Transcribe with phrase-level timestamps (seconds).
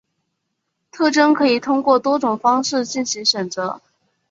[0.89, 3.79] 特征可以通过多种方法进行选择。